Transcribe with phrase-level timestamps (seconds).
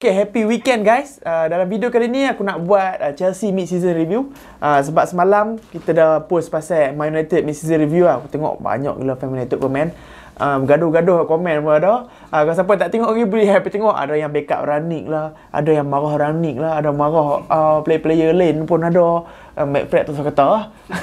[0.00, 1.20] Okay, happy weekend guys.
[1.20, 4.32] Uh, dalam video kali ni aku nak buat uh, Chelsea mid-season review.
[4.56, 8.16] Uh, sebab semalam kita dah post pasal Man United mid-season review lah.
[8.16, 9.92] Aku tengok banyak gila fan United komen.
[10.40, 12.08] Um, gaduh-gaduh komen pun ada.
[12.32, 13.92] Uh, kalau siapa tak tengok lagi boleh happy tengok.
[13.92, 15.36] Ada yang backup Ranik lah.
[15.52, 16.72] Ada yang marah Ranik lah.
[16.80, 19.28] Ada marah uh, player-player lain pun ada.
[19.52, 20.62] Uh, McFred tu kata lah.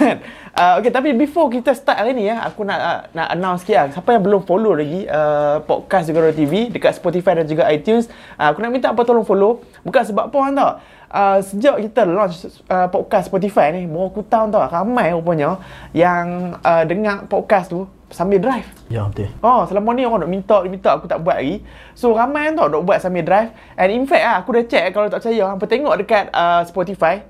[0.58, 3.76] uh, okay, tapi before kita start hari ni ya, aku nak uh, nak announce sikit
[3.78, 3.88] lah.
[3.94, 8.10] Siapa yang belum follow lagi uh, podcast juga TV dekat Spotify dan juga iTunes.
[8.36, 9.62] Uh, aku nak minta apa tolong follow.
[9.86, 10.72] Bukan sebab apa tau.
[11.08, 15.56] Uh, sejak kita launch uh, podcast Spotify ni, mau aku tahu tau ramai rupanya
[15.96, 18.68] yang uh, dengar podcast tu sambil drive.
[18.92, 19.32] Ya betul.
[19.40, 21.64] Oh, selama ni orang nak minta, minta aku tak buat lagi.
[21.96, 23.56] So ramai tau nak buat sambil drive.
[23.80, 27.24] And in fact ah, aku dah check kalau tak percaya, hangpa tengok dekat uh, Spotify,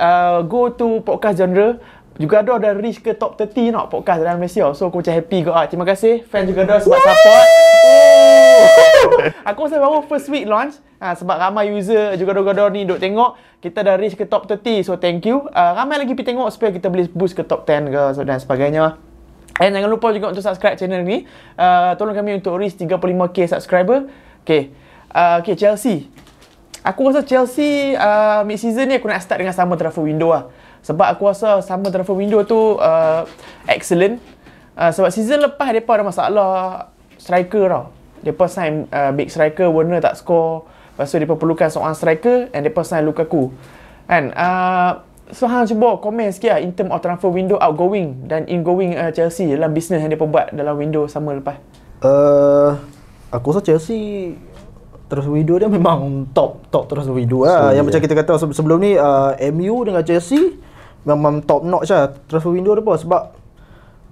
[0.00, 1.76] uh, go to podcast genre
[2.18, 4.66] juga ada ada reach ke top 30 nak podcast dalam Malaysia.
[4.74, 5.52] So aku macam happy juga.
[5.54, 5.64] Ah.
[5.70, 7.46] Terima kasih fan juga ada sebab support.
[7.86, 8.62] Oh.
[9.48, 10.76] aku rasa baru first week launch.
[10.98, 14.82] Ha, sebab ramai user juga ada ni duk tengok kita dah reach ke top 30
[14.82, 17.86] so thank you uh, ramai lagi pergi tengok supaya kita boleh boost ke top 10
[17.86, 18.98] ke so, dan sebagainya
[19.58, 21.26] And jangan lupa juga untuk subscribe channel ni.
[21.58, 24.06] Uh, tolong kami untuk reach 35k subscriber.
[24.46, 24.70] Okay.
[25.10, 26.06] Uh, okay, Chelsea.
[26.86, 30.46] Aku rasa Chelsea uh, mid-season ni aku nak start dengan summer transfer window lah.
[30.88, 33.28] Sebab aku rasa summer transfer window tu uh,
[33.68, 34.16] excellent.
[34.72, 36.48] Uh, sebab season lepas mereka ada masalah
[37.20, 37.84] striker tau.
[38.24, 40.64] Mereka sign uh, big striker, Warner tak score.
[40.96, 43.52] Lepas tu perlukan seorang striker and mereka sign Lukaku.
[44.08, 44.32] Kan?
[44.32, 48.96] Uh, So hang cuba komen sikit lah in term of transfer window outgoing dan ingoing
[48.96, 51.60] uh, Chelsea dalam bisnes yang dia buat dalam window sama lepas.
[52.00, 52.80] Uh,
[53.28, 54.32] aku rasa Chelsea
[55.04, 57.68] transfer window dia memang top top transfer window lah.
[57.68, 57.84] So, yang yeah.
[57.84, 60.56] macam kita kata sebelum ni uh, MU dengan Chelsea
[61.08, 63.22] memang top notch lah transfer window dia pun sebab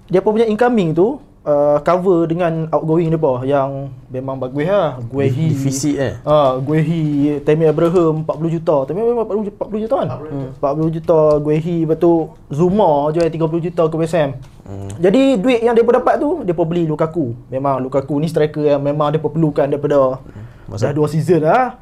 [0.09, 3.69] dia pun punya incoming tu uh, cover dengan outgoing dia apa yang
[4.11, 4.99] memang bagus lah.
[5.07, 6.13] Guehi defisit eh.
[6.27, 8.75] Ah, uh, Guehi, Tammy Abraham 40 juta.
[8.83, 10.07] Tammy Abraham 40 juta, 40 juta kan?
[10.07, 10.35] 40 juta.
[10.35, 10.91] Hmm.
[10.91, 12.17] 40 juta Guehi betul
[12.51, 14.29] Zuma jual 30 juta ke West Ham.
[14.67, 14.91] Hmm.
[14.99, 17.31] Jadi duit yang depa dapat tu depa beli Lukaku.
[17.47, 20.75] Memang Lukaku ni striker yang memang depa perlukan daripada hmm.
[20.75, 21.79] dah dua season lah.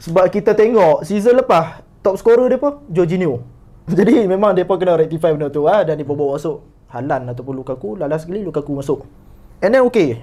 [0.00, 3.53] Sebab kita tengok season lepas top scorer depa Jorginho.
[3.98, 6.64] Jadi memang depa kena rectify benda tu lah dan depa bawa masuk
[6.94, 9.02] Halan ataupun Lukaku last sekali Lukaku masuk
[9.58, 10.22] and then okay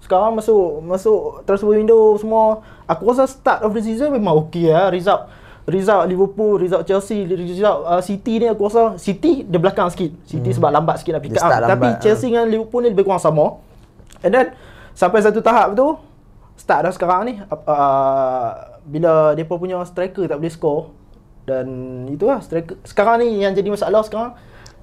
[0.00, 4.88] sekarang masuk masuk transfer window semua aku rasa start of the season memang okay lah
[4.88, 5.28] result
[5.68, 10.48] result Liverpool result Chelsea result uh, City ni aku rasa City dia belakang sikit City
[10.54, 10.56] hmm.
[10.56, 12.00] sebab lambat sikit nak pick up tapi uh.
[12.00, 13.60] Chelsea dengan Liverpool ni lebih kurang sama
[14.24, 14.56] and then
[14.96, 16.00] sampai satu tahap tu
[16.56, 18.50] start dah sekarang ni uh,
[18.88, 20.95] bila depa punya striker tak boleh score
[21.46, 21.66] dan
[22.10, 24.34] itulah striker sekarang ni yang jadi masalah sekarang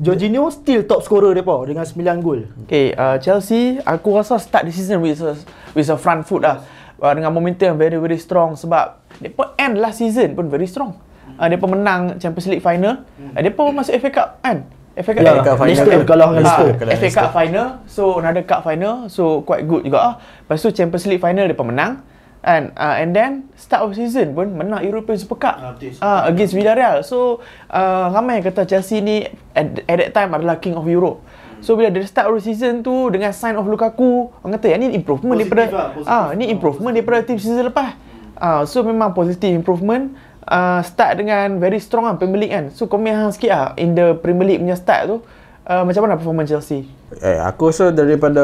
[0.02, 2.50] Jorginho still top scorer depa dengan 9 gol.
[2.66, 5.38] Okay, uh, Chelsea aku rasa start the season with a,
[5.78, 6.66] with a front foot lah.
[6.98, 10.98] Uh, dengan momentum very very strong sebab depa end last season pun very strong.
[11.38, 13.06] Uh, depa menang Champions League final.
[13.22, 14.66] Uh, depa masuk FA Cup kan?
[14.98, 15.70] FA Cup, yeah, Cup final.
[15.70, 16.98] Leicester kalah dengan Leicester.
[16.98, 17.68] FA Cup final.
[17.86, 18.96] So another cup final.
[19.14, 20.14] So quite good juga ah.
[20.18, 22.02] Lepas tu Champions League final depa menang.
[22.44, 26.52] And uh, and then start of season pun menang European Super Cup uh, uh, against
[26.52, 27.00] Villarreal.
[27.00, 27.40] So
[27.72, 29.24] uh, ramai kata Chelsea ni
[29.56, 31.24] at, at that time adalah king of Europe.
[31.64, 34.92] So bila dia start of season tu dengan sign of Lukaku, orang kata ya ni
[34.92, 37.96] improvement positive daripada lah, ah uh, ni improvement daripada team season lepas.
[38.36, 40.12] Ah uh, so memang positive improvement.
[40.44, 42.68] Uh, start dengan very strong kan Premier League kan.
[42.76, 45.24] So komen hang sikit lah in the Premier League punya start tu.
[45.64, 46.92] Uh, macam mana performance Chelsea?
[47.24, 48.44] Eh, aku rasa daripada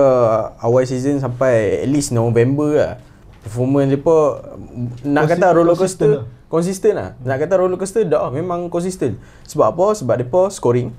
[0.63, 2.93] awal season sampai at least November lah
[3.43, 4.17] performance depa
[5.07, 7.09] nak kata roller coaster konsisten lah.
[7.23, 9.15] Nak kata roller coaster dah memang konsisten.
[9.47, 9.85] Sebab apa?
[9.95, 10.91] Sebab depa scoring.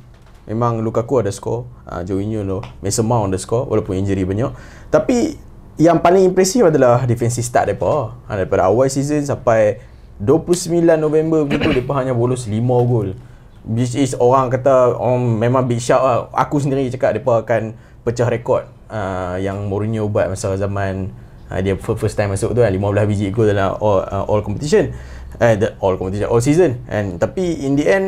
[0.48, 1.68] Memang Lukaku ada score.
[1.84, 4.50] Ah uh, Jorginho tu, Mason Mount ada score walaupun injury banyak.
[4.88, 5.36] Tapi
[5.78, 8.16] yang paling impresif adalah defensive start depa.
[8.26, 9.78] Ha, daripada awal season sampai
[10.20, 12.56] 29 November begitu depa hanya bolos 5
[12.88, 13.16] gol.
[13.64, 16.28] Which is orang kata oh, memang big shout lah.
[16.34, 21.12] Aku sendiri cakap depa akan pecah rekod uh, yang Mourinho buat masa zaman
[21.50, 24.94] uh, dia first time masuk tu kan 15 biji gol dalam all, uh, all competition.
[25.42, 26.78] Eh uh, all competition all season.
[26.86, 28.06] And tapi in the end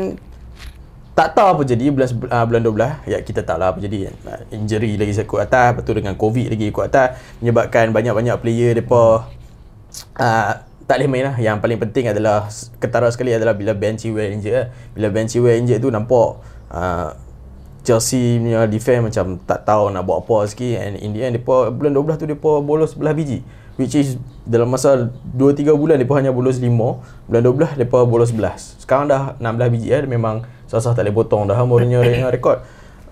[1.12, 2.62] tak tahu apa jadi bulan uh, bulan
[3.05, 6.16] 12 ya kita tak lah apa jadi uh, injury lagi sekut atas lepas tu dengan
[6.16, 9.28] covid lagi ikut atas menyebabkan banyak-banyak player depa
[10.16, 10.52] uh,
[10.88, 12.49] tak boleh main lah yang paling penting adalah
[12.81, 14.66] ketara sekali adalah bila Ben Chilwell injured lah.
[14.96, 16.40] bila Ben Chilwell injured tu nampak
[16.72, 17.12] uh,
[17.82, 20.79] Chelsea punya defense macam tak tahu nak buat apa sikit.
[20.79, 23.43] And in the end depa bulan 12 tu depa bolos belah biji.
[23.75, 26.70] Which is dalam masa 2 3 bulan depa hanya bolos 5
[27.26, 31.50] bulan 12 depa bolos 11 sekarang dah 16 biji ya memang sasah tak boleh potong
[31.50, 31.58] dah.
[31.67, 32.62] Mourinho dengan rekod.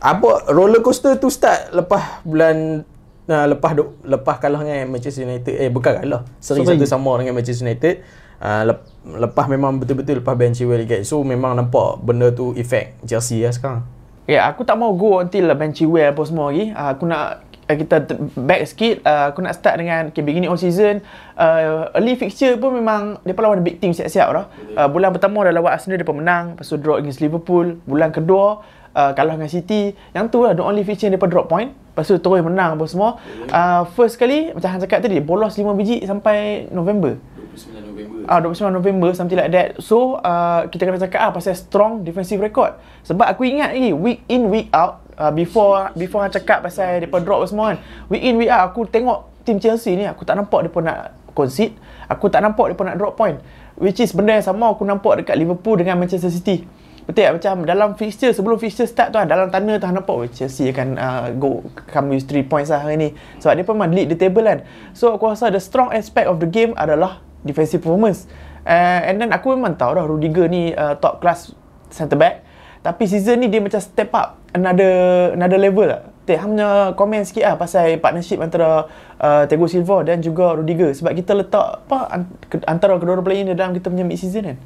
[0.00, 2.86] Apa roller coaster tu start lepas bulan
[3.26, 3.74] nah, lepas
[4.06, 5.54] lepas kalah dengan Manchester United.
[5.58, 6.22] Eh bukan kalah.
[6.38, 7.94] Seri satu sama dengan Manchester United.
[8.40, 12.96] Uh, lep, lepas memang betul-betul lepas Ben Chilwell get so memang nampak benda tu effect
[13.04, 13.84] Chelsea lah sekarang
[14.30, 16.70] Ya, yeah, aku tak mau go until Ben Chilwell apa semua lagi.
[16.70, 19.02] Uh, aku nak uh, kita back sikit.
[19.02, 21.02] Uh, aku nak start dengan okay, beginning of season.
[21.34, 24.46] Uh, early fixture pun memang dia lawan big team siap-siap dah.
[24.78, 26.54] Uh, bulan pertama dah lawan Arsenal dia menang.
[26.54, 27.82] Lepas tu draw against Liverpool.
[27.90, 28.62] Bulan kedua
[28.94, 29.98] uh, kalah dengan City.
[30.14, 31.74] Yang tu lah the only fixture dia drop point.
[31.74, 33.18] Lepas tu terus menang apa semua.
[33.50, 37.18] Uh, first kali macam Han cakap tadi bolos 5 biji sampai November.
[37.50, 37.89] 29
[38.28, 39.68] Ah, 29 November something like that.
[39.82, 42.76] So, uh, kita kena cakap ah pasal strong defensive record.
[43.04, 47.20] Sebab aku ingat lagi week in week out uh, before before Han cakap pasal depa
[47.20, 47.78] drop semua kan.
[48.08, 50.98] Week in week out aku tengok team Chelsea ni aku tak nampak depa nak
[51.32, 51.76] concede.
[52.06, 53.38] Aku tak nampak depa nak drop point.
[53.80, 56.68] Which is benda yang sama aku nampak dekat Liverpool dengan Manchester City.
[57.10, 57.32] Betul tak?
[57.42, 60.88] Macam dalam fixture, sebelum fixture start tu kan, dalam tanda tu nampak oh, Chelsea akan
[60.94, 63.08] uh, go come with 3 points lah hari ni.
[63.42, 64.62] Sebab dia pun lead the table kan.
[64.94, 68.28] So aku rasa the strong aspect of the game adalah defensive performance.
[68.64, 71.52] Uh, and then aku memang tahu dah Rudiger ni uh, top class
[71.88, 72.44] centre back.
[72.80, 74.92] Tapi season ni dia macam step up another
[75.36, 76.02] another level lah.
[76.30, 78.86] Hang punya komen sikit lah pasal partnership antara
[79.18, 80.94] uh, Thiago Silva dan juga Rudiger.
[80.94, 82.22] Sebab kita letak apa
[82.70, 84.56] antara kedua-dua player ni dalam kita punya mid season kan.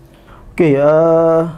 [0.52, 1.56] Okay, uh,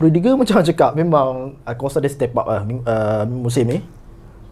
[0.00, 3.78] Rudiger macam cakap memang aku rasa dia step up lah uh, musim ni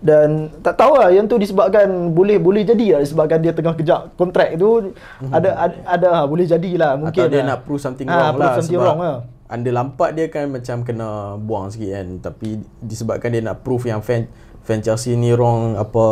[0.01, 4.17] dan tak tahu lah yang tu disebabkan boleh boleh jadi lah disebabkan dia tengah kejap
[4.17, 5.29] kontrak tu mm-hmm.
[5.29, 7.49] ada ada, ada lah, boleh jadilah mungkin atau dia lah.
[7.53, 9.17] nak prove something ha, wrong lah something sebab wrong lah.
[9.53, 14.01] anda lampak dia kan macam kena buang sikit kan tapi disebabkan dia nak prove yang
[14.01, 14.25] fan
[14.65, 16.05] fan Chelsea ni wrong apa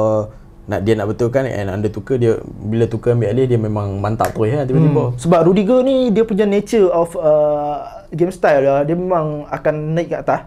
[0.68, 4.36] nak dia nak betulkan and anda tukar dia bila tukar ambil alih dia memang mantap
[4.36, 5.16] terus kan tiba-tiba hmm.
[5.16, 10.12] sebab Rudiger ni dia punya nature of uh, game style lah dia memang akan naik
[10.12, 10.44] ke atas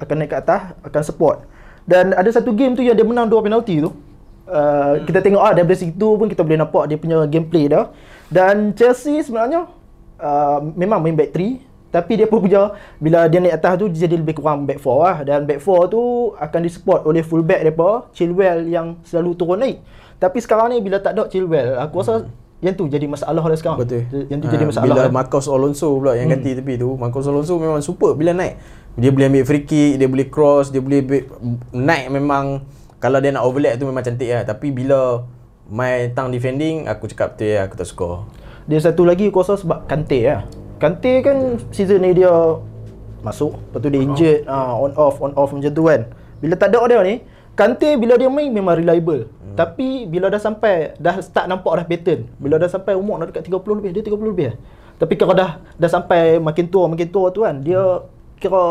[0.00, 1.44] akan naik ke atas akan support
[1.88, 3.96] dan ada satu game tu yang dia menang dua penalti tu.
[4.48, 5.04] Uh, hmm.
[5.04, 7.88] kita tengok ah dari situ pun kita boleh nampak dia punya gameplay dah.
[8.28, 9.64] Dan Chelsea sebenarnya
[10.20, 14.04] uh, memang main back 3 tapi dia pun punya bila dia naik atas tu dia
[14.04, 16.02] jadi lebih kurang back 4 lah dan back 4 tu
[16.36, 19.80] akan disupport oleh full back depa Chilwell yang selalu turun naik.
[20.20, 22.28] Tapi sekarang ni bila tak ada Chilwell aku rasa hmm.
[22.58, 23.78] Yang tu jadi masalah lah sekarang.
[23.78, 24.02] Betul.
[24.26, 24.86] Yang tu ha, jadi masalah.
[24.90, 25.14] Bila kan?
[25.14, 26.34] Marcos Alonso pula yang hmm.
[26.34, 28.58] ganti tepi tu, Marcos Alonso memang super bila naik.
[28.98, 31.06] Dia boleh ambil free kick, dia boleh cross, dia boleh
[31.70, 32.66] naik memang
[32.98, 34.42] kalau dia nak overlap tu memang cantik lah.
[34.42, 35.22] Tapi bila
[35.70, 38.10] main tang defending, aku cakap betul ya, aku tak suka.
[38.66, 40.42] Dia satu lagi aku rasa sebab Kante lah.
[40.82, 42.30] Kante kan season ni dia
[43.22, 46.10] masuk, lepas tu dia injured, uh, on off, on off macam tu kan.
[46.42, 47.14] Bila tak ada dia ni,
[47.58, 49.26] Kante bila dia main memang reliable.
[49.26, 49.58] Hmm.
[49.58, 52.30] Tapi bila dah sampai, dah start nampak dah pattern.
[52.38, 54.54] Bila dah sampai umur dah dekat 30 lebih, dia 30 lebih.
[54.94, 58.62] Tapi kalau dah dah sampai makin tua, makin tua tu kan, dia hmm kira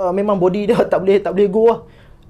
[0.00, 1.80] uh, memang body dia tak boleh tak boleh go lah.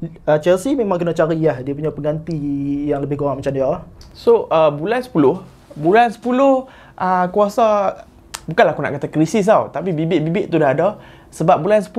[0.00, 2.40] Uh, Chelsea memang kena cari lah dia punya pengganti
[2.88, 3.80] yang lebih kurang macam dia lah.
[4.16, 5.12] So uh, bulan 10
[5.76, 6.64] Bulan 10 uh,
[7.28, 8.00] Aku rasa
[8.48, 10.98] Bukanlah aku nak kata krisis tau Tapi bibit-bibit tu dah ada
[11.30, 11.92] Sebab bulan 10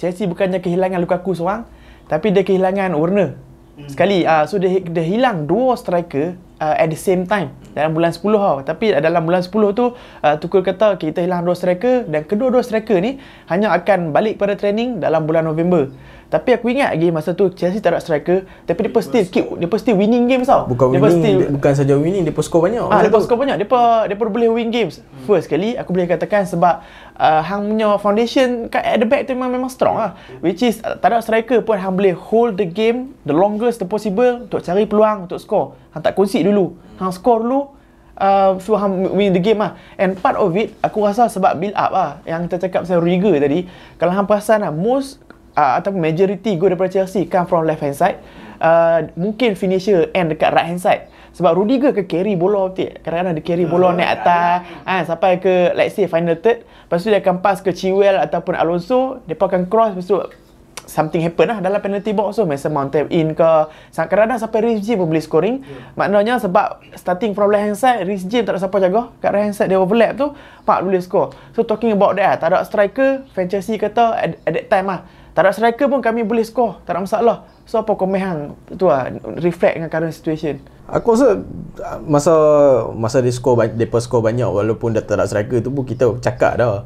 [0.00, 1.68] Chelsea bukannya kehilangan Lukaku seorang
[2.08, 3.36] Tapi dia kehilangan Warner
[3.80, 3.88] hmm.
[3.88, 8.12] Sekali uh, So dia, dia hilang dua striker uh, At the same time Dalam bulan
[8.12, 12.28] 10 tau Tapi dalam bulan 10 tu uh, Tukul kata Kita hilang dua striker Dan
[12.28, 13.18] kedua-dua striker ni
[13.48, 15.88] Hanya akan balik pada training Dalam bulan November
[16.34, 19.70] tapi aku ingat lagi masa tu Chelsea tak ada striker tapi dia pasti keep dia
[19.70, 20.66] pasti winning games tau.
[20.66, 22.82] Bukan dia winning, pasti, dia, bukan saja winning, dia pun score banyak.
[22.90, 23.56] Ah, dia pun score banyak.
[23.62, 23.78] Dia pun
[24.10, 24.98] dia pun boleh win games.
[24.98, 25.30] Hmm.
[25.30, 26.82] First kali aku boleh katakan sebab
[27.18, 30.14] uh, hang punya foundation kat at the back tu memang memang strong lah.
[30.40, 33.86] Which is uh, tak ada striker pun hang boleh hold the game the longest the
[33.86, 35.78] possible untuk cari peluang untuk score.
[35.94, 36.74] Hang tak concede dulu.
[36.98, 37.74] Hang score dulu
[38.14, 41.74] Uh, so hang win the game lah And part of it Aku rasa sebab build
[41.74, 43.66] up lah Yang kita cakap pasal Riga tadi
[43.98, 45.18] Kalau hang perasan lah Most
[45.54, 48.18] uh, ataupun majority gol daripada Chelsea come from left hand side.
[48.58, 51.10] Uh, mungkin finisher end dekat right hand side.
[51.34, 52.94] Sebab Rudiger ke carry bola betul.
[53.02, 56.62] Kadang-kadang dia carry bola naik atas ah sampai ke let's say final third.
[56.62, 60.16] Lepas tu dia akan pass ke Chilwell ataupun Alonso, depa akan cross lepas tu
[60.84, 63.50] something happen lah dalam penalty box tu Mason Mount tap in ke
[63.96, 65.96] kadang-kadang sampai Rhys James pun boleh scoring yeah.
[65.96, 69.48] maknanya sebab starting from left hand side Rhys James tak ada siapa jaga kat right
[69.48, 70.36] hand side dia overlap tu
[70.68, 74.30] Pak boleh score so talking about that lah, tak ada striker fan Chelsea kata at,
[74.44, 75.00] at that time lah
[75.34, 76.78] tak ada striker pun kami boleh score.
[76.86, 77.36] Tak ada masalah.
[77.66, 78.40] So apa komen hang?
[78.78, 79.10] Tu lah.
[79.42, 80.62] Reflect dengan current situation.
[80.84, 81.40] Aku rasa
[82.04, 82.34] masa
[82.92, 86.60] masa dia score depa score banyak walaupun dah tak ada striker tu pun kita cakap
[86.60, 86.84] dah.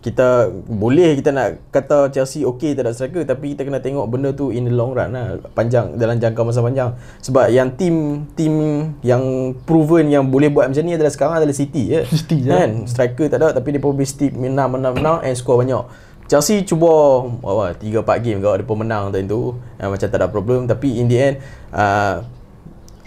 [0.00, 4.32] Kita boleh kita nak kata Chelsea okey tak ada striker tapi kita kena tengok benda
[4.32, 6.94] tu in the long run lah panjang dalam jangka masa panjang.
[7.26, 8.54] Sebab yang team team
[9.02, 12.86] yang proven yang boleh buat macam ni adalah sekarang adalah City je City kan?
[12.86, 15.84] Striker tak ada tapi dia pun stick menang menang menang and score banyak.
[16.30, 19.58] Chelsea cuba apa 3 4 game kau depa menang time tu.
[19.82, 20.70] Uh, macam tak ada problem.
[20.70, 21.34] Tapi in the end
[21.74, 22.22] uh,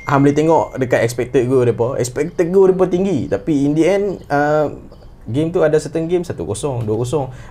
[0.03, 4.05] Hang boleh tengok dekat expected goal depa expected goal depa tinggi tapi in the end
[4.27, 4.67] uh,
[5.23, 6.83] game tu ada certain game 1-0, 2-0,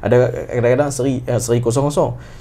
[0.05, 1.89] ada kadang-kadang seri uh, seri 0-0.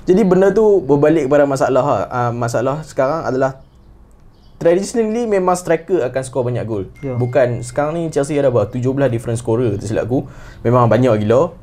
[0.03, 3.63] Jadi benda tu berbalik kepada masalah uh, masalah sekarang adalah
[4.62, 6.86] traditionally memang striker akan skor banyak gol.
[7.01, 7.15] Ya.
[7.15, 10.27] Bukan sekarang ni Chelsea ada berapa 17 different scorer tersilap aku.
[10.62, 11.56] Memang banyak gila.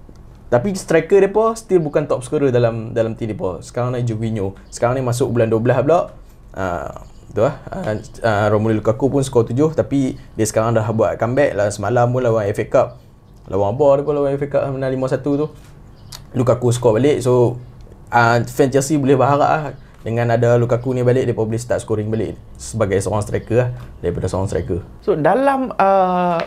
[0.48, 3.60] Tapi striker depa still bukan top scorer dalam dalam tim depa.
[3.60, 4.56] Sekarang ni Jorginho.
[4.72, 6.10] Sekarang ni masuk bulan 12 pula.
[6.56, 6.90] Uh,
[7.34, 7.60] tu lah.
[7.68, 12.08] Uh, uh, Romelu Lukaku pun skor 7 tapi dia sekarang dah buat comeback lah semalam
[12.08, 12.88] pun lawan FA Cup.
[13.48, 15.46] Lawan apa depa lawan FA Cup menang 5-1 tu.
[16.36, 17.56] Lukaku skor balik so
[18.12, 19.62] uh, fan Chelsea boleh berharap lah
[20.02, 23.70] dengan ada Lukaku ni balik dia boleh start scoring balik sebagai seorang striker lah
[24.00, 24.80] daripada seorang striker.
[25.04, 26.38] So dalam uh,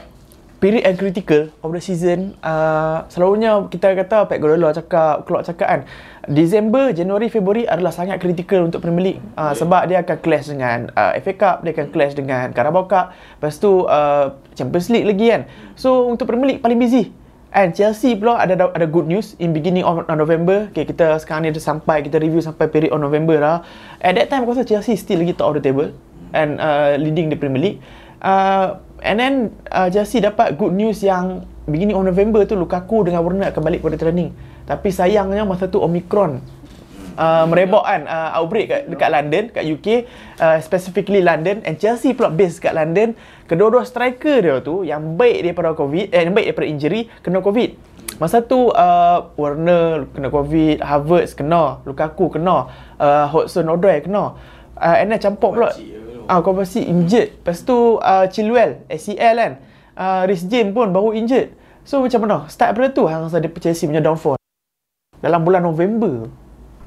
[0.61, 5.67] period yang critical of the season uh, selalunya kita kata Pep Guardiola cakap keluar cakap
[5.67, 5.81] kan
[6.29, 10.93] Disember, Januari, Februari adalah sangat critical untuk Premier League uh, sebab dia akan clash dengan
[10.93, 13.09] uh, FA Cup, dia akan clash dengan Carabao Cup,
[13.41, 15.41] lepas tu uh, Champions League lagi kan.
[15.73, 17.09] So untuk Premier League paling busy.
[17.51, 20.71] And Chelsea pula ada ada good news in beginning of November.
[20.71, 23.67] Okay, kita sekarang ni dah sampai kita review sampai period of November lah.
[23.99, 25.91] At that time aku rasa Chelsea still lagi top of the table
[26.31, 27.79] and uh, leading the Premier League.
[28.23, 29.33] Uh, and then
[29.69, 33.81] uh, Chelsea dapat good news yang beginning of November tu Lukaku dengan Werner akan balik
[33.81, 34.33] pada training.
[34.65, 36.41] Tapi sayangnya masa tu Omicron
[37.17, 39.87] uh, merebak kan uh, outbreak kat, dekat London, kat UK,
[40.39, 43.17] uh, specifically London and Chelsea pula base kat London.
[43.49, 47.91] Kedua-dua striker dia tu yang baik daripada COVID, eh yang baik daripada injury kena COVID.
[48.21, 52.69] Masa tu uh, Werner kena COVID, Havertz kena, Lukaku kena,
[53.01, 54.37] uh, Hudson-Odoi kena.
[54.81, 55.69] Uh, and then campur pula
[56.31, 57.35] Ah, uh, Kovacic injured.
[57.35, 59.53] Lepas tu uh, Chilwell ACL kan.
[59.99, 61.51] Uh, Rhys James pun baru injured.
[61.83, 62.47] So macam mana?
[62.47, 64.39] Start daripada tu hang rasa dia Chelsea punya downfall.
[65.19, 66.31] Dalam bulan November.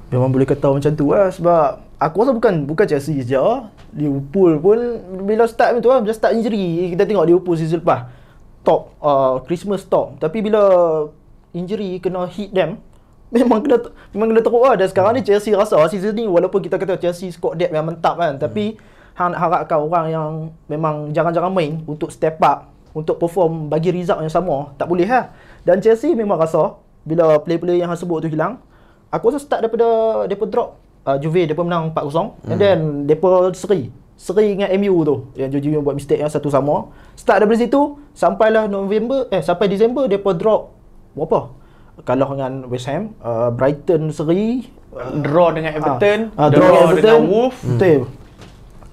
[0.08, 3.36] Memang boleh kata macam tu lah sebab aku rasa bukan bukan Chelsea je.
[3.92, 4.78] Liverpool pun
[5.28, 8.08] bila start macam tu lah, bila start injury kita tengok Liverpool season lepas
[8.64, 10.62] top uh, Christmas top tapi bila
[11.52, 12.80] injury kena hit them
[13.34, 13.78] memang kena
[14.10, 16.98] memang kena teruk lah dan sekarang ni Chelsea rasa lah season ni walaupun kita kata
[16.98, 18.74] Chelsea squad depth yang mentap kan tapi
[19.14, 20.28] hang nak harapkan orang yang
[20.66, 25.30] memang jarang-jarang main untuk step up untuk perform bagi result yang sama tak boleh lah
[25.62, 28.59] dan Chelsea memang rasa bila player-player yang hang sebut tu hilang
[29.11, 29.87] aku rasa start daripada
[30.26, 30.68] depa drop
[31.06, 33.92] uh, Juve depa menang 4-0 and then depa seri.
[34.14, 36.87] Seri dengan MU tu yang Jorginho buat mistake yang satu sama.
[37.18, 40.71] Start daripada situ sampailah November eh sampai Disember depa drop.
[41.18, 41.50] Berapa?
[42.02, 44.71] Kalah dengan West Ham uh, Brighton seri.
[44.94, 47.21] Draw dengan Everton, Ah, draw, draw dengan dengan Everton.
[47.26, 47.61] Wolves.
[47.66, 48.00] Betul.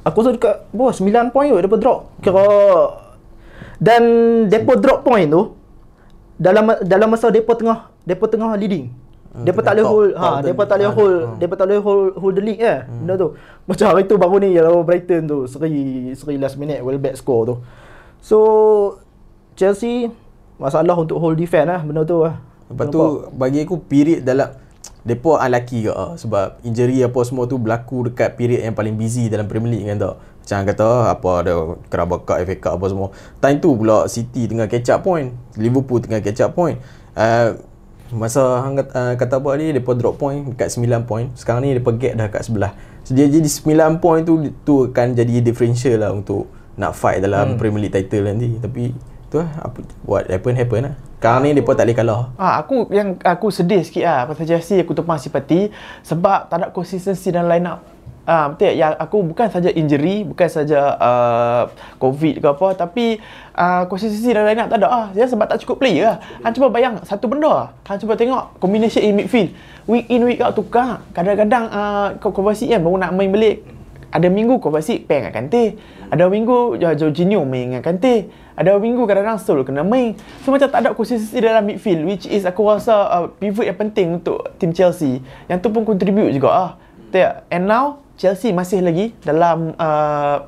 [0.01, 1.99] Aku rasa dekat bawah 9 point kot depa drop.
[2.19, 2.45] Kira
[3.77, 4.01] dan
[4.45, 5.53] depa drop point tu
[6.35, 8.89] dalam dalam masa depa tengah depa tengah leading.
[9.31, 11.31] Hmm, Depa tak boleh top- hold ha the depa tak boleh Ah, hold ah.
[11.39, 12.83] depa tak boleh hold hold the league eh.
[12.83, 13.27] Benda tu.
[13.63, 15.71] Macam hari tu baru ni lawan Brighton tu seri
[16.11, 17.55] seri last minute Welbeck score tu.
[18.19, 18.37] So
[19.55, 20.11] Chelsea
[20.57, 22.43] masalah untuk hold defend lah benda tu lah.
[22.67, 22.99] Lepas tu
[23.31, 24.51] bagi aku period dalam
[25.01, 29.33] Depa unlucky ke ah, sebab injury apa semua tu berlaku dekat period yang paling busy
[29.33, 30.15] dalam Premier League kan tak.
[30.41, 31.53] Macam kata apa ada
[31.89, 33.07] Carabao Cup, FA Cup apa semua.
[33.41, 36.77] Time tu pula City tengah catch up point, Liverpool tengah catch up point.
[37.17, 37.57] Uh,
[38.13, 41.27] masa hang kata, uh, kata apa tadi depa drop point dekat 9 point.
[41.33, 42.71] Sekarang ni depa gap dah kat sebelah.
[43.01, 46.45] So, dia jadi 9 point tu tu akan jadi differential lah untuk
[46.77, 47.57] nak fight dalam hmm.
[47.57, 48.57] Premier League title nanti.
[48.61, 48.93] Tapi
[49.31, 50.95] tu apa what happen happen lah.
[51.17, 52.21] Sekarang ni depa tak boleh kalah.
[52.35, 55.71] Ah, aku yang aku sedih sikit lah pasal Chelsea aku tumpang simpati
[56.03, 57.79] sebab tak ada konsistensi dalam line up.
[58.27, 61.63] Ah, betul yang aku bukan saja injury, bukan saja uh,
[61.97, 63.05] COVID ke apa tapi
[63.55, 65.07] uh, konsistensi dalam line up tak ada ah.
[65.15, 66.17] Dia sebab tak cukup player lah.
[66.43, 67.69] Hang cuba bayang satu benda lah.
[67.87, 69.55] Hang cuba tengok combination in midfield.
[69.87, 71.05] Week in week out tukar.
[71.15, 73.63] Kadang-kadang uh, Kovacic kan baru nak main balik
[74.11, 75.79] ada minggu pair dengan Kante.
[76.11, 78.27] Ada minggu Jorginho main dengan Kante.
[78.55, 80.17] Ada minggu kadang-kadang Sol kena main.
[80.43, 84.07] So macam tak ada konsistensi dalam midfield which is aku rasa uh, pivot yang penting
[84.19, 85.23] untuk tim Chelsea.
[85.47, 86.71] Yang tu pun contribute juga ah.
[87.11, 87.51] Tak?
[87.51, 90.45] And now Chelsea masih lagi dalam uh,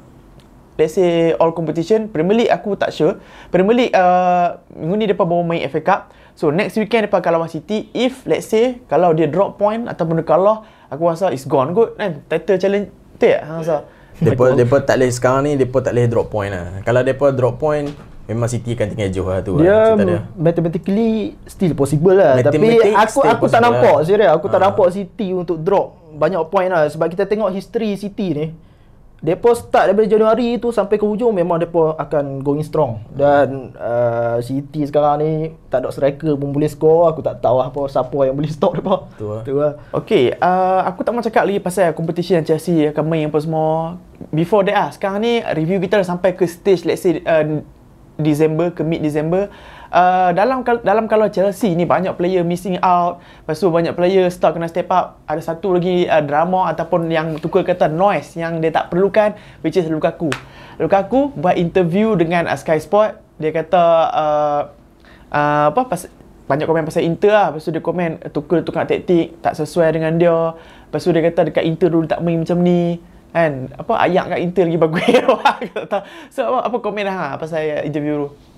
[0.77, 3.17] let's say all competition Premier League aku tak sure
[3.53, 6.01] Premier League uh, minggu ni depa baru main FA Cup
[6.33, 10.25] so next weekend depa lawan City if let's say kalau dia drop point ataupun dia
[10.25, 12.89] kalah aku rasa it's gone kot kan title challenge
[13.21, 13.85] tak hang rasa
[14.21, 16.83] Depa depa tak boleh sekarang ni depa tak boleh drop point lah.
[16.85, 17.87] Kalau depa drop point
[18.29, 19.53] memang City akan tinggal jauh lah tu.
[19.59, 20.19] Dia lah, dia.
[20.37, 22.39] mathematically still possible lah.
[22.39, 24.05] Tapi aku aku tak nampak lah.
[24.05, 24.65] serius aku tak Ha.
[24.69, 28.45] nampak City untuk drop banyak point lah sebab kita tengok history City ni.
[29.23, 34.35] Depa start daripada Januari tu sampai ke hujung memang depa akan going strong dan uh,
[34.43, 35.31] City sekarang ni
[35.71, 39.07] tak ada striker pun boleh score aku tak tahu apa siapa yang boleh stop depa.
[39.15, 39.41] Tu lah.
[39.47, 39.79] Tu lah.
[39.95, 43.95] Okay, uh, aku tak mau cakap lagi pasal competition yang Chelsea akan main apa semua.
[44.27, 47.63] Before that ah, sekarang ni review kita dah sampai ke stage let's say uh,
[48.19, 49.47] December ke mid December.
[49.93, 54.57] Uh, dalam dalam kalau Chelsea ni banyak player missing out, lepas tu banyak player start
[54.57, 55.21] kena step up.
[55.29, 59.77] Ada satu lagi uh, drama ataupun yang tukar kata noise yang dia tak perlukan which
[59.77, 60.33] is Lukaku.
[60.81, 64.61] Lukaku buat interview dengan uh, Sky Sport, dia kata uh,
[65.29, 66.01] uh, apa pas
[66.43, 67.47] banyak komen pasal Inter lah.
[67.53, 70.57] Lepas tu dia komen tukar tukar taktik tak sesuai dengan dia.
[70.89, 72.99] Lepas tu dia kata dekat Inter dulu tak main macam ni.
[73.33, 73.73] Kan?
[73.73, 75.05] Apa ayak kat Inter lagi bagus.
[76.33, 78.52] So apa, apa komen lah pasal interview tu?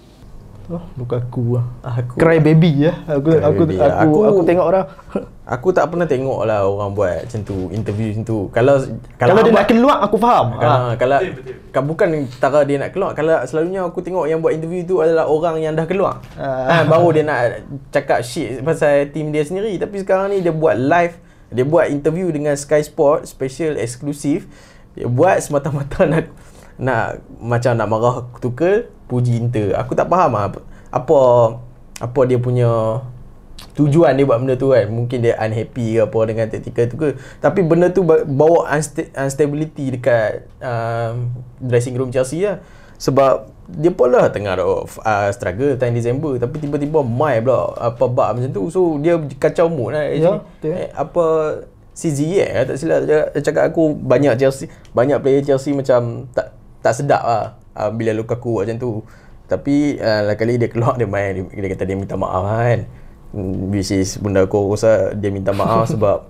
[0.66, 1.66] Oh, Lukaku lah.
[1.84, 2.94] Aku Cry baby ya.
[3.06, 3.96] Aku Cry aku, baby aku, lah.
[4.02, 4.86] aku Aku- tengok orang.
[5.46, 8.38] Aku tak pernah tengok lah orang buat macam tu interview macam tu.
[8.50, 8.82] Kalau
[9.14, 10.58] Kalau, dia abang- nak keluar aku faham.
[10.58, 10.92] Ha, Ha.
[10.98, 11.22] kalau
[11.70, 13.14] kan bukan tara dia nak keluar.
[13.14, 16.18] Kalau selalunya aku tengok yang buat interview tu adalah orang yang dah keluar.
[16.34, 16.82] Ah.
[16.82, 19.78] Ha, baru dia nak cakap shit pasal team dia sendiri.
[19.78, 21.14] Tapi sekarang ni dia buat live,
[21.48, 24.50] dia buat interview dengan Sky Sport special eksklusif.
[24.94, 26.26] Dia buat semata-mata nak
[26.80, 29.78] nak macam nak marah Tuchel puji Inter.
[29.80, 30.60] Aku tak faham lah apa
[30.92, 31.18] apa,
[32.02, 33.02] apa dia punya
[33.76, 34.88] tujuan dia buat benda tu kan.
[34.88, 37.10] Mungkin dia unhappy ke apa dengan taktikal tu ke.
[37.44, 42.64] Tapi benda tu ba- bawa unsta- instability dekat um, dressing room Chelsea lah.
[42.96, 46.40] Sebab dia pun lah tengah uh, struggle time December.
[46.40, 48.72] Tapi tiba-tiba mai pula apa bab macam tu.
[48.72, 50.72] So dia kacau mood lah Ya, actually.
[50.72, 51.26] eh, apa
[51.96, 53.04] Ziyech eh, tak silap.
[53.08, 56.55] Dia cakap aku banyak Chelsea banyak player Chelsea macam tak
[56.86, 58.92] tak sedap lah uh, bila Lukaku buat macam tu
[59.46, 62.86] tapi uh, lain kali dia keluar dia main dia, dia kata dia minta maaf kan
[63.30, 66.24] Hmm, which is benda aku rasa dia minta maaf sebab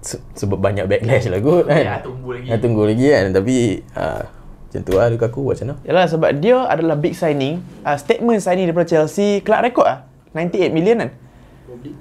[0.00, 2.46] se- sebab banyak backlash lah kot kan Ya, tunggu lagi.
[2.46, 3.56] ya, tunggu lagi kan tapi
[3.96, 4.20] uh,
[4.68, 7.60] macam tu lah Lukaku macam mana Yalah sebab dia adalah big signing.
[7.80, 9.98] Uh, statement signing daripada Chelsea, club record lah.
[10.32, 11.10] 98 million kan?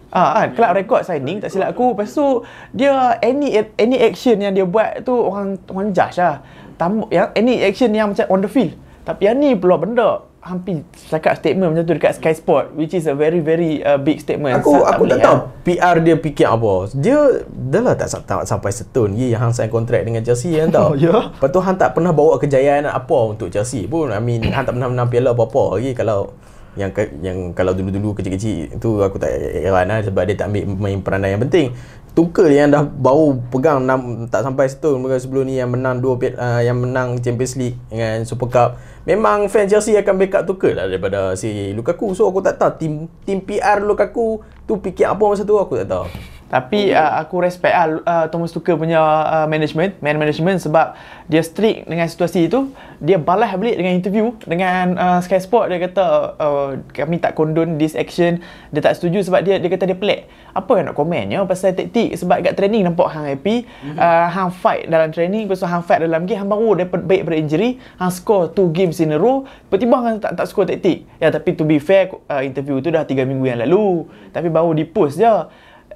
[0.08, 1.96] Ah, kan, club record signing tak silap aku.
[1.96, 6.44] Lepas tu dia any any action yang dia buat tu orang orang judge lah.
[6.82, 8.74] Tam, yang any action yang macam on the field.
[9.02, 10.10] Tapi yang ni pula benda
[10.42, 14.18] hampir cakap statement macam tu dekat Sky Sport which is a very very uh, big
[14.18, 14.58] statement.
[14.58, 15.42] Aku Sa- aku boleh tak tahu lah.
[15.62, 16.74] PR dia fikir apa.
[16.96, 20.74] Dia dah lah tak, tak sampai setahun lagi hang sign kontrak dengan Chelsea kan Oh,
[20.74, 20.90] tau.
[20.98, 21.30] ya?
[21.32, 24.10] Lepas tu hang tak pernah bawa kejayaan apa untuk Chelsea pun.
[24.10, 26.34] I mean hang tak pernah menang piala apa-apa lagi kalau
[26.80, 31.00] yang yang kalau dulu-dulu kecil-kecil tu aku tak heran lah sebab dia tak ambil main
[31.04, 31.76] peranan yang penting.
[32.12, 36.20] Tuchel yang dah baru pegang enam, tak sampai setahun bukan sebelum ni yang menang dua
[36.20, 38.70] uh, yang menang Champions League dengan Super Cup.
[39.08, 42.12] Memang fan Chelsea akan backup Tuchel lah daripada si Lukaku.
[42.12, 45.88] So aku tak tahu tim tim PR Lukaku tu fikir apa masa tu aku tak
[45.88, 46.08] tahu.
[46.52, 51.00] Tapi uh, aku respect lah uh, Thomas Tuchel punya uh, management, man management sebab
[51.32, 52.68] dia strict dengan situasi itu.
[53.00, 57.80] Dia balas balik dengan interview dengan uh, Sky Sport dia kata uh, kami tak condone
[57.80, 58.44] this action.
[58.76, 60.28] Dia tak setuju sebab dia dia kata dia pelik.
[60.52, 63.64] Apa yang nak komen ya pasal taktik sebab kat training nampak hang happy,
[63.96, 67.32] uh, hang fight dalam training, lepas tu hang fight dalam game, hang baru dapat baik
[67.32, 71.08] pada injury, hang score 2 games in a row, tiba-tiba hang tak tak score taktik.
[71.24, 74.04] Ya tapi to be fair uh, interview tu dah 3 minggu yang lalu.
[74.36, 75.32] Tapi baru di post je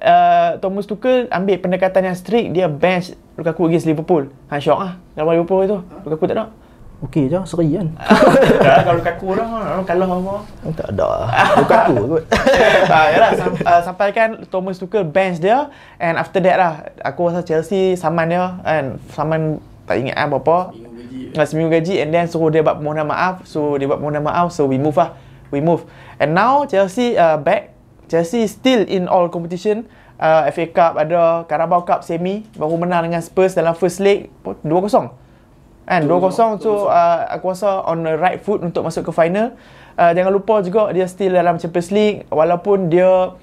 [0.00, 4.32] uh, Thomas Tuchel ambil pendekatan yang strict dia bench Lukaku against Liverpool.
[4.48, 4.92] Han syok ah.
[5.16, 5.78] Lawan Liverpool itu.
[6.04, 6.46] Lukaku tak ada.
[7.04, 7.92] Okey je, seri kan.
[8.64, 10.36] Dah kalau Lukaku orang orang kalah apa.
[10.72, 11.08] tak ada.
[11.60, 12.24] Lukaku kot.
[12.88, 15.68] uh, yalah, sam, uh, sampaikan Thomas Tuchel bench dia
[16.00, 16.72] and after that lah
[17.04, 20.72] aku rasa Chelsea saman dia and saman tak ingat ah berapa.
[21.36, 23.44] Uh, seminggu gaji and then suruh dia buat permohonan maaf.
[23.44, 25.12] So dia buat permohonan maaf so we move lah.
[25.52, 25.84] We move.
[26.16, 27.75] And now Chelsea uh, back.
[28.06, 29.86] Chelsea still in all competition.
[30.16, 34.64] Uh, FA Cup ada, Carabao Cup semi baru menang dengan Spurs dalam first leg 2-0.
[35.86, 39.54] Kan 2-0 so uh, aku rasa on the right foot untuk masuk ke final.
[39.96, 43.36] Uh, jangan lupa juga dia still dalam Champions League walaupun dia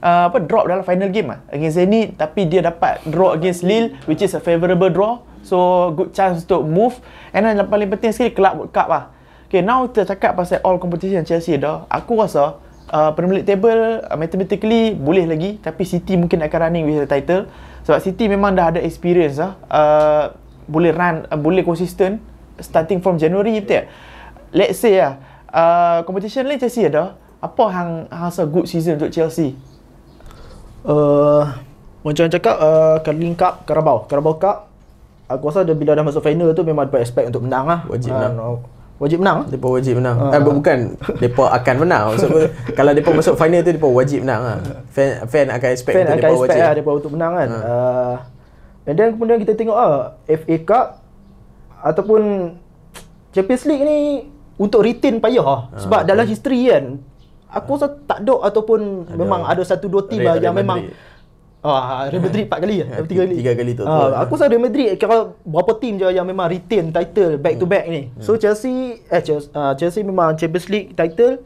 [0.00, 3.96] uh, apa drop dalam final game ah against Zenit tapi dia dapat draw against Lille
[4.08, 5.24] which is a favourable draw.
[5.40, 7.00] So good chance untuk move.
[7.32, 9.04] And then yang paling penting sekali Club World Cup lah.
[9.50, 11.88] Okay, now kita cakap pasal all competition Chelsea dah.
[11.90, 12.60] Aku rasa
[12.90, 17.08] uh, Premier League table uh, mathematically boleh lagi tapi City mungkin akan running with the
[17.08, 17.46] title
[17.86, 19.56] sebab City memang dah ada experience lah.
[19.70, 20.24] Uh,
[20.70, 22.22] boleh run, uh, boleh konsisten
[22.60, 23.84] starting from January betul tak?
[24.50, 25.18] Let's say lah,
[25.50, 27.14] uh, competition lain Chelsea ada.
[27.40, 29.56] Apa hang rasa good season untuk Chelsea?
[30.84, 31.48] Uh,
[32.04, 34.04] macam cakap uh, Carling Cup, Carabao.
[34.04, 34.70] Carabao Cup
[35.30, 37.80] aku rasa dia bila dah masuk final tu memang dapat expect untuk menang lah.
[37.86, 38.60] Wajib Ah, menang.
[39.00, 39.48] Wajib menang.
[39.48, 40.16] Depa wajib menang.
[40.20, 40.36] Ah.
[40.36, 40.78] Eh bukan
[41.16, 42.02] depa akan menang.
[42.12, 44.56] Maksudnya kalau depa masuk final tu depa wajib menang lah.
[44.92, 46.84] Fan fan akan expect Fan untuk akan depa expect wajib.
[46.84, 47.48] lah untuk menang kan.
[47.48, 47.58] Ha.
[47.64, 48.14] Uh,
[48.84, 50.86] and then kemudian kita tengok ah FA Cup
[51.80, 52.20] ataupun
[53.32, 53.98] Champions League ni
[54.60, 55.60] untuk retain payah lah.
[55.80, 57.00] Sebab dalam history kan
[57.50, 59.16] aku rasa tak ada ataupun Ada.
[59.18, 60.94] memang ada satu dua tim Real- lah yang Real memang Madrid.
[61.60, 62.86] Ah, Real Madrid 4 kali ya?
[62.88, 63.34] Ha, Tiga kali.
[63.36, 63.84] tiga kali tu.
[63.84, 67.68] Ah, aku rasa Real Madrid kalau berapa tim je yang memang retain title back to
[67.68, 68.08] back ni.
[68.16, 71.44] So Chelsea eh Chelsea, uh, Chelsea memang Champions League title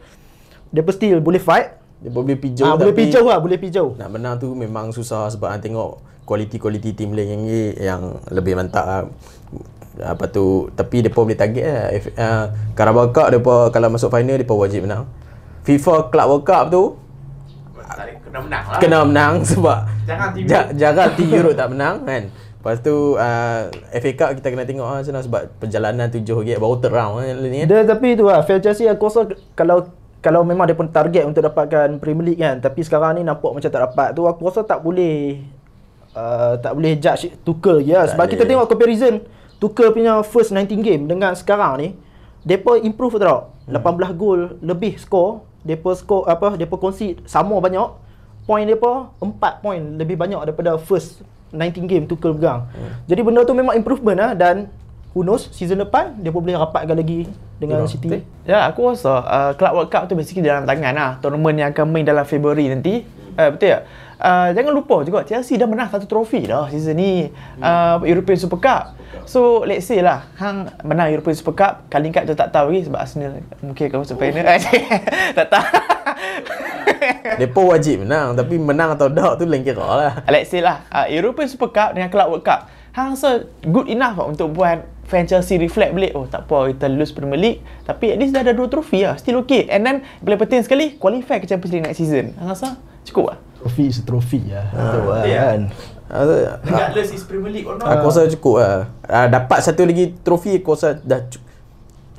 [0.71, 1.79] Depa still boleh fight.
[1.99, 3.95] Dia boleh pijau Ah, boleh pijau lah, boleh pijau.
[3.95, 7.43] Nak menang tu memang susah sebab hang tengok kualiti-kualiti tim lain yang
[7.75, 9.03] yang lebih mantap lah.
[9.95, 11.87] Apa tu tapi depa boleh target lah.
[12.15, 15.07] Uh, Carabao Cup depa kalau masuk final depa wajib menang.
[15.63, 16.83] FIFA Club World Cup tu
[18.35, 18.79] Kena menang lah.
[18.83, 22.23] kena menang sebab Jangan tim ja, jarang tim Europe tak menang kan.
[22.35, 23.61] Lepas tu uh,
[23.95, 27.67] FA Cup kita kena tengok lah sebab perjalanan tujuh game baru terround kan ni kan.
[27.71, 29.21] Dia tapi tu lah, fail Chelsea aku rasa
[29.55, 29.87] kalau
[30.19, 33.69] kalau memang dia pun target untuk dapatkan Premier League kan tapi sekarang ni nampak macam
[33.69, 35.45] tak dapat tu aku rasa tak boleh
[36.17, 38.33] uh, tak boleh judge Tuchel ya Tak sebab boleh.
[38.33, 39.15] kita tengok comparison
[39.61, 41.89] Tuchel punya first 19 game dengan sekarang ni
[42.41, 43.81] depa improve tau Hmm.
[43.81, 48.04] 18 gol lebih skor depa skor apa depa concede sama banyak
[48.45, 52.93] point depa 4 point lebih banyak daripada first 19 game Tuchel pegang Hmm.
[53.07, 54.69] jadi benda tu memang improvement lah dan
[55.13, 57.91] who knows season depan dia pun boleh rapatkan lagi dengan Betul.
[57.91, 58.09] City
[58.45, 61.11] Ya, aku rasa uh, Club World Cup tu basically dalam tangan lah.
[61.23, 63.07] Tournament yang akan main dalam Februari nanti.
[63.39, 63.83] Uh, betul tak?
[64.21, 68.59] Uh, jangan lupa juga Chelsea dah menang satu trofi dah season ni uh, European Super
[68.59, 68.83] Cup.
[69.25, 72.85] So let's say lah hang menang European Super Cup, kali kat tu tak tahu lagi
[72.85, 74.45] sebab Arsenal mungkin akan masuk final.
[75.39, 75.67] tak tahu.
[77.41, 80.13] Depa wajib menang tapi menang atau tak tu lain kira lah.
[80.27, 84.15] Let's say lah uh, European Super Cup dengan Club World Cup Hang rasa good enough
[84.15, 88.15] tak untuk buat fan Chelsea reflect balik Oh tak apa kita lose Premier League Tapi
[88.15, 91.43] at least dah ada dua trofi lah Still okay And then paling penting sekali Qualify
[91.43, 94.69] ke Champions League next season Hang rasa cukup lah Trofi is trofi lah.
[94.71, 95.41] Betul lah ya.
[95.43, 95.61] kan.
[96.05, 96.23] Ah,
[96.61, 98.77] Regardless is Premier League or not Aku rasa cukup lah.
[99.03, 101.41] Ah, dapat satu lagi trofi aku rasa dah cu-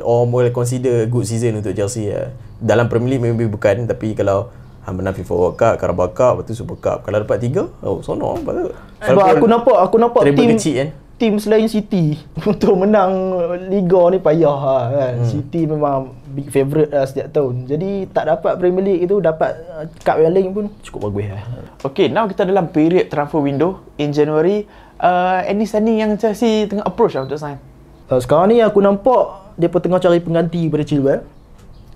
[0.03, 2.35] Orang boleh consider good season untuk Chelsea lah.
[2.59, 4.51] Dalam Premier League maybe bukan tapi kalau
[4.85, 6.97] hang menang FIFA World Cup, Carabao Cup, lepas tu Super Cup.
[7.01, 8.71] Kalau dapat tiga, oh sono patut.
[9.01, 10.89] Sebab aku nampak aku nampak tim kecil kan.
[11.15, 12.19] tim selain City
[12.51, 13.39] untuk menang
[13.71, 15.13] Liga ni payah lah kan.
[15.23, 15.25] Hmm.
[15.25, 17.65] City memang big favourite lah setiap tahun.
[17.65, 21.43] Jadi tak dapat Premier League itu dapat uh, cup yang lain pun cukup bagus lah.
[21.81, 24.67] Okay now kita dalam period transfer window In January
[24.99, 27.57] uh, Any signing yang Chelsea tengah approach lah untuk sign
[28.05, 29.21] Uh, sekarang ni aku nampak
[29.55, 31.21] dia pun tengah cari pengganti pada Chilwell.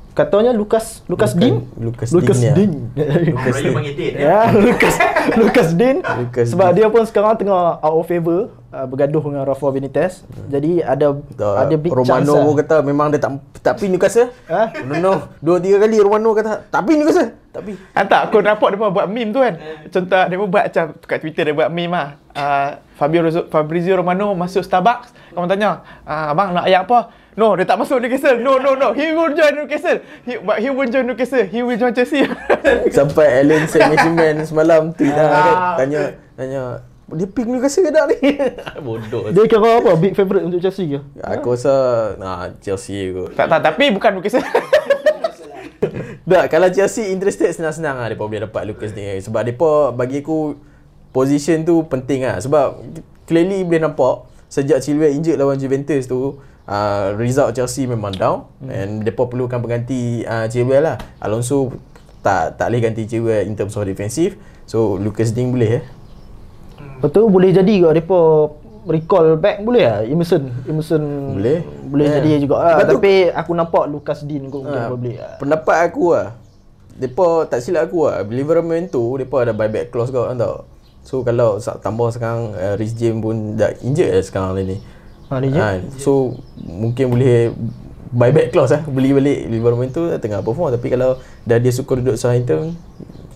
[0.10, 1.64] Katanya Lucas Lucas Dean.
[1.80, 2.54] Lucas Lucas Dean, ya.
[2.58, 2.72] Dean.
[3.32, 4.14] Lucas Dean.
[4.20, 4.96] Ya, Lucas
[5.38, 5.98] Lucas Dean.
[6.02, 6.76] Lucas Sebab Dean.
[6.76, 10.26] dia pun sekarang tengah out of favour uh, bergaduh dengan Rafa Benitez.
[10.50, 12.44] Jadi ada Tak, ada big Romano chance.
[12.44, 12.58] pun lah.
[12.58, 13.32] kata memang dia tak
[13.64, 14.28] tak pi Newcastle.
[14.50, 14.62] Ha?
[14.84, 15.14] No no.
[15.40, 17.39] Dua tiga kali Romano kata tak pi Newcastle.
[17.50, 17.74] Tak pi.
[17.98, 19.58] Ah, tak, aku nampak dia pun buat meme tu kan.
[19.90, 22.10] Contoh dia pun buat macam kat Twitter dia buat meme lah.
[22.38, 25.34] Uh, Fabio Fabrizio Romano masuk Starbucks.
[25.34, 27.10] Kamu tanya, uh, abang nak ayat apa?
[27.40, 28.38] No, dia tak masuk Newcastle.
[28.38, 28.92] No, no, no.
[28.94, 30.04] He will join Newcastle.
[30.28, 31.48] He, but he won't join Newcastle.
[31.48, 32.28] He will join Chelsea.
[32.98, 35.56] Sampai Alan Saint-Maximin semalam tweet lah kan.
[35.56, 36.02] Ah, Tanya
[36.36, 36.62] tanya
[37.10, 38.38] dia pick Newcastle ke tak ni?
[38.86, 39.34] Bodoh.
[39.34, 39.98] Dia kira apa?
[39.98, 41.00] Big favourite untuk Chelsea ke?
[41.26, 41.74] Aku rasa
[42.22, 43.34] nah, Chelsea kot.
[43.34, 44.46] tak, tak, tapi bukan Newcastle.
[46.30, 49.18] Tak, kalau Chelsea interested senang-senang lah mereka boleh dapat Lucas ni.
[49.20, 50.60] Sebab mereka bagi aku
[51.12, 52.38] position tu penting lah.
[52.40, 52.84] Sebab
[53.26, 58.70] clearly boleh nampak sejak Chilwell injured lawan Juventus tu uh, result Chelsea memang down hmm.
[58.70, 60.98] and mereka perlukan pengganti uh, Chilwell lah.
[61.22, 61.74] Alonso
[62.20, 64.36] tak tak boleh ganti Chilwell in terms of defensive.
[64.70, 65.84] So Lucas Ding boleh eh.
[67.00, 68.20] Tu boleh jadi ke depa
[68.90, 71.62] recall back boleh lah Emerson Emerson Boleh.
[71.86, 72.14] boleh Ya.
[72.18, 72.76] jadi juga lah.
[72.76, 75.34] Lepas tu- tapi aku nampak Lucas Dean kot mungkin Ha, boleh lah.
[75.38, 76.28] Pendapat aku lah
[76.92, 80.66] Depa tak silap aku lah Liverpool tu Depa ada buyback clause kau kan tau
[81.00, 84.78] So kalau tambah sekarang uh, Rhys James pun dah injured lah sekarang ni
[85.30, 85.62] Ha, je.
[85.96, 87.54] So mungkin boleh
[88.10, 92.16] Buyback clause lah Beli balik Liverpool tu tengah perform Tapi kalau dah dia suka duduk
[92.16, 92.74] Southampton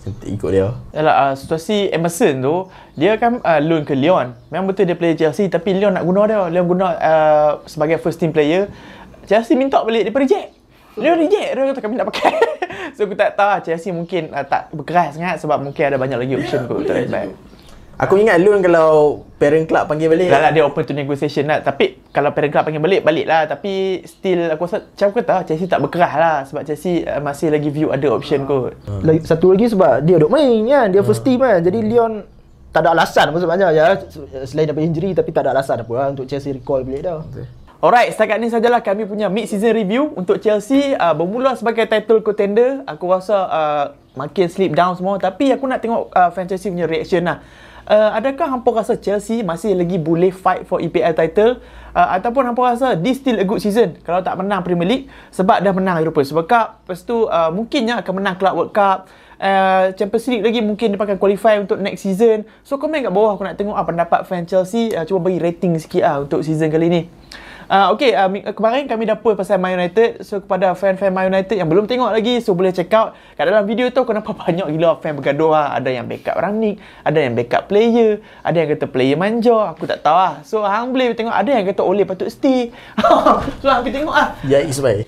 [0.04, 4.36] Ikut dia Yalah, uh, situasi Emerson tu, dia kan uh, loan ke Lyon.
[4.52, 6.40] Memang betul dia player Chelsea, tapi Lyon nak guna dia.
[6.52, 8.68] Lyon guna uh, sebagai first team player.
[9.24, 10.48] Chelsea minta balik, dia reject.
[11.00, 12.32] Lyon reject, dia kata kami nak pakai.
[12.94, 16.18] so aku tak tahu lah, Chelsea mungkin uh, tak berkeras sangat sebab mungkin ada banyak
[16.20, 17.00] lagi option kot untuk.
[18.00, 21.60] Aku ingat loan kalau Parent club panggil balik Dah lah dia open to negotiation lah
[21.60, 25.36] Tapi kalau parent club panggil balik, balik lah Tapi still aku rasa Macam aku kata
[25.46, 29.52] Chelsea tak berkerah lah Sebab Chelsea uh, masih lagi view ada option kot Lagi, satu
[29.52, 30.86] lagi sebab dia duk main kan.
[30.92, 31.58] Dia first team kan.
[31.64, 32.12] Jadi Leon
[32.74, 33.84] tak ada alasan apa sebenarnya ya.
[34.42, 37.22] Selain daripada injury tapi tak ada alasan apa lah untuk Chelsea recall balik dah.
[37.84, 42.80] Alright, setakat ni sajalah kami punya mid-season review untuk Chelsea uh, bermula sebagai title contender.
[42.88, 43.84] Aku rasa uh,
[44.16, 47.44] makin slip down semua tapi aku nak tengok uh, fan Chelsea punya reaction lah.
[47.84, 51.60] Uh, adakah hampa rasa Chelsea masih lagi boleh fight for EPL title?
[51.92, 55.60] Uh, ataupun hampa rasa this still a good season kalau tak menang Premier League sebab
[55.60, 56.80] dah menang Europa Super Cup.
[56.84, 59.06] Lepas tu uh, mungkinnya akan menang Club World Cup.
[59.36, 62.48] Uh, Champions League lagi mungkin dia akan qualify untuk next season.
[62.64, 64.88] So komen kat bawah aku nak tengok apa pendapat fan Chelsea.
[64.96, 67.02] Uh, cuba bagi rating sikit lah untuk season kali ni
[67.64, 70.20] Uh, okay, uh, mi- kemarin kami dah post pasal Man United.
[70.20, 73.16] So, kepada fan-fan Man United yang belum tengok lagi, so boleh check out.
[73.40, 75.72] Kat dalam video tu, kenapa banyak gila fan bergaduh lah.
[75.72, 79.72] Ada yang backup Rangnick, ada yang backup player, ada yang kata player manja.
[79.72, 80.32] Aku tak tahu lah.
[80.44, 81.32] So, hang boleh tengok.
[81.32, 82.68] Ada yang kata Ole patut stay.
[83.60, 84.28] so, hang pergi tengok lah.
[84.44, 85.00] Yikes bye.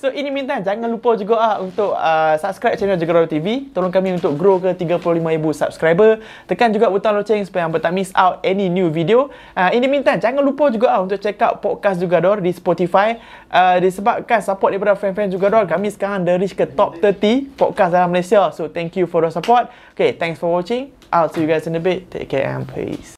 [0.00, 3.68] so ini minta jangan lupa juga ah untuk uh, subscribe channel Jagaroro TV.
[3.76, 5.20] Tolong kami untuk grow ke 35,000
[5.52, 6.10] subscriber.
[6.48, 9.28] Tekan juga butang loceng supaya anda tak miss out any new video.
[9.52, 13.18] Uh, ini minta jangan lupa juga ah untuk check out podcast Jugador di Spotify.
[13.50, 18.14] Uh, disebabkan support daripada fan-fan Jugador, kami sekarang dah reach ke top 30 podcast dalam
[18.14, 18.54] Malaysia.
[18.54, 19.66] So thank you for the support.
[19.98, 20.94] Okay, thanks for watching.
[21.10, 22.06] I'll see you guys in a bit.
[22.14, 23.14] Take care and peace.